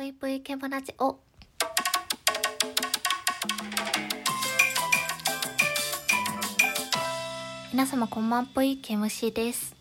[0.00, 1.18] ぷいぷいけばラジオ。
[7.70, 9.76] 皆様こんばんぷいけむしです。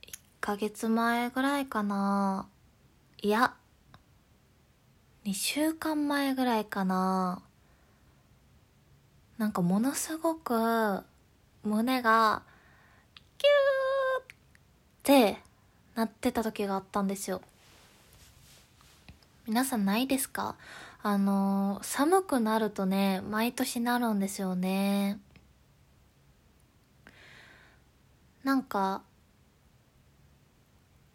[0.00, 2.48] 1ヶ月前ぐらいかな。
[3.20, 3.52] いや、
[5.26, 7.42] 2週間前ぐらいかな。
[9.36, 11.02] なんかものすごく
[11.64, 12.42] 胸が
[13.36, 15.51] キューって
[15.94, 17.42] なってた時があったんですよ。
[19.46, 20.56] 皆さんないですか？
[21.02, 25.18] あの寒くなるとね、毎年なるんですよね。
[28.44, 29.02] なんか、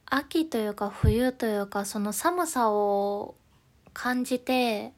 [0.05, 3.35] 秋というか冬というか、その寒さを
[3.93, 4.93] 感じて、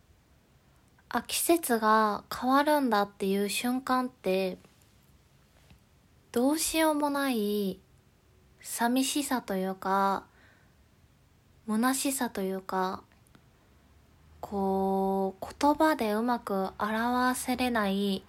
[1.08, 4.58] あ、季節が変わるんだっていう瞬間って、
[6.32, 7.80] どうしようもない
[8.62, 10.24] 寂しさというか、
[11.68, 13.04] 虚しさというか、
[14.42, 18.24] こう、言葉でうまく表せれない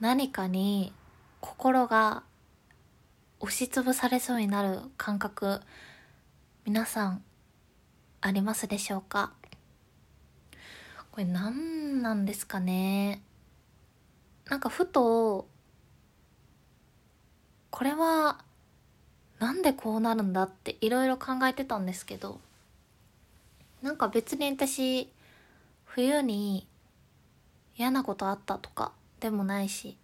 [0.00, 0.92] 何かに
[1.40, 2.22] 心が
[3.40, 5.60] 押しつぶされそうになる感覚、
[6.64, 7.22] 皆さん、
[8.20, 9.32] ありますでしょうか？
[11.10, 13.22] これ何なんですかね？
[14.46, 15.48] なんかふと、
[17.70, 18.44] これは
[19.42, 22.38] なんでこうなるんだっていろいろ考えてたんですけど、
[23.82, 25.08] なんか別に私、
[25.84, 26.64] 冬に
[27.76, 29.96] 嫌なことあったとかでもないし、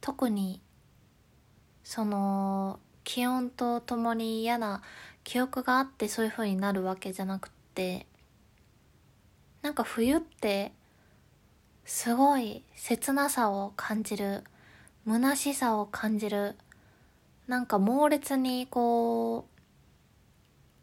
[0.00, 0.60] 特に、
[1.82, 4.80] その、気温とともに嫌な
[5.24, 8.06] 記憶があってそういう風になるわけじゃなくて、
[9.62, 10.70] なんか冬って、
[11.84, 14.44] すごい切なさを感じる、
[15.06, 16.56] 虚しさを感じる、
[17.46, 19.60] なんか猛烈にこう、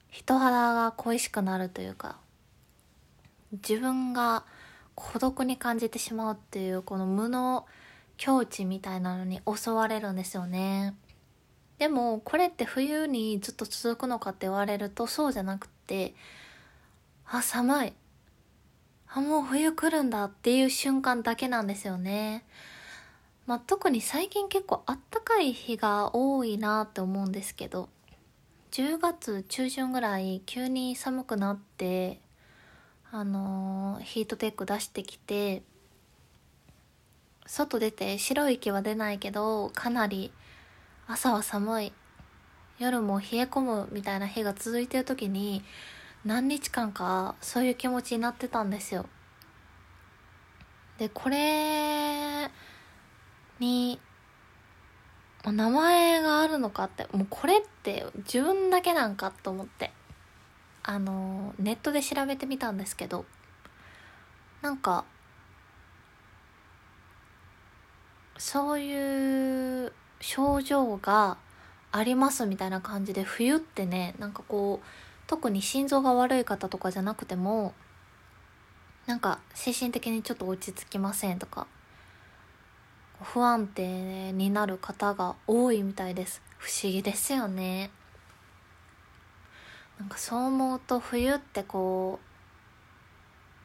[0.09, 2.17] 人肌が恋しくなるというか、
[3.52, 4.44] 自分が
[4.95, 7.66] 孤独に感じてしまうっていうこの無の
[8.18, 10.95] 境地みたいなのに襲われるんですよね。
[11.79, 16.13] でもこれって冬にずっと続くのかって言われるとそうじゃなくって、
[17.25, 17.94] あ、寒い。
[19.07, 22.45] あ、もう冬来るんだっていう瞬間だけなんですよね。
[23.51, 27.89] まあ、特に最近結構あったかい日が多いなって思うんですけど、
[28.72, 32.22] 10月中旬ぐらい急に寒くなって、
[33.12, 35.63] あのーヒートテック出してきて、
[37.45, 40.31] 外出て白い息は出ないけど、かなり
[41.06, 41.94] 朝は寒い。
[42.79, 45.62] 夜も冷え込むみたいな日が続いてる時に、
[46.23, 49.07] 何日間かそういう気持ちになってたんですよ。
[50.97, 52.31] で、これ
[53.61, 53.99] に、
[55.45, 59.91] 名前があるのかって、もうこれって自分だけなんかと思って、
[60.83, 63.25] あの、ネットで調べてみたんですけど、
[64.61, 65.05] なんか、
[68.38, 71.38] そういう症状が
[71.91, 74.85] ありますみたいな感じで、冬ってね、なんかこう、
[75.27, 77.73] 特に心臓が悪い方とかじゃなくても、
[79.05, 81.67] なんか精神的にちょっと落ち着きませんとか、
[83.21, 86.41] 不安定になる方が多いみたいです。
[86.57, 87.91] 不思議ですよね。
[89.99, 92.25] なんかそう思うと冬ってこう、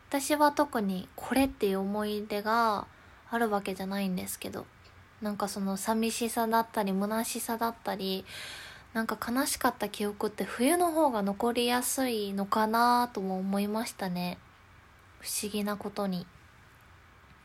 [0.09, 2.87] 私は特にこれっていう思い出が
[3.31, 4.67] あるわけじゃないんですけど、
[5.21, 8.25] なんかその寂しさだったり虚しさだったり、
[8.93, 14.39] なんか悲しかった記憶って冬の方が残りやすいのかなとも思いましたね。
[15.21, 16.27] 不思議なことに。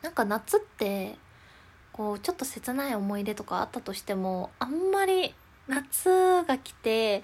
[0.01, 1.17] なんか夏って、
[2.01, 5.35] こうちょっと切ない思い出とかあったとしてもあんまり
[5.67, 7.21] 夏が来て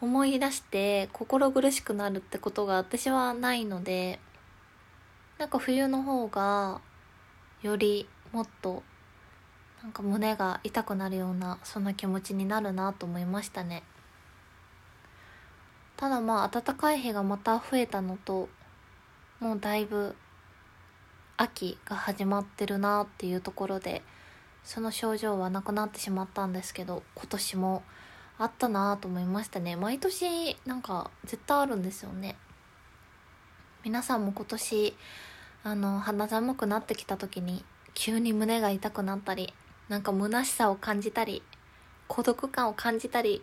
[0.00, 4.18] 思い出して心苦しくなるってことが私はないので
[5.38, 6.80] なんか冬の方が
[7.62, 8.82] よりもっと
[9.80, 13.84] なんか胸が痛くなるようなそんな気持ちになるなと思いましたね。
[15.96, 18.48] ただまあ暖かい日がまた増えたのと
[19.38, 20.16] もうだいぶ
[21.36, 24.02] 秋が始まってるなっていうところで
[24.66, 27.82] その症状はなくなってしまったんですけど今年も
[28.36, 29.76] あったなと思いましたね。
[29.76, 32.36] 毎年なんか絶対あるんですよね。
[33.84, 34.96] 皆さんも今年
[35.62, 37.64] あの肌寒くなってきた時に
[37.94, 39.54] 急に胸が痛くなったり
[39.88, 41.42] なんか虚しさを感じたり
[42.08, 43.42] 孤独感を感じたり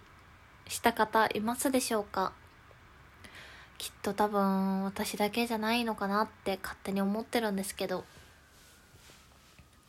[0.68, 2.34] した方いますでしょうか？
[3.78, 8.04] きっと多分私だけじゃないのかなって勝手に思ってるんですけど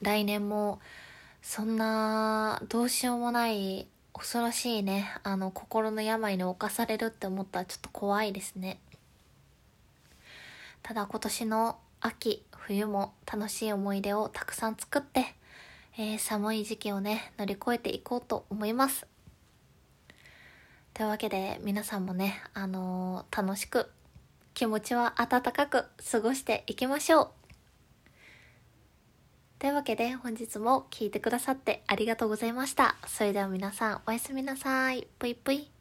[0.00, 0.81] 来年も
[1.46, 5.12] そんなどうしようもない恐ろしいね。
[5.23, 8.81] あの心の病に侵されるって思ったらちょっと怖いですね。
[10.82, 15.35] ただ今年の秋冬も楽しい思い出をたくさん作って、
[15.99, 19.06] えー、寒い時期をね乗り越えていこうと思います。
[20.94, 23.91] というわけで皆さんもねあのー、楽しく
[24.55, 27.44] 気持ちは温かく過ごしていきましょう。
[29.64, 32.96] というわけで本日も聴いてくださってありがとうございました。
[33.06, 35.08] それでは皆さんおやすみなさい。
[35.19, 35.73] ぷいぷい。